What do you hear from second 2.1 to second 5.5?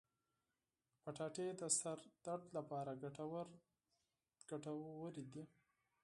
درد لپاره ګټور دی.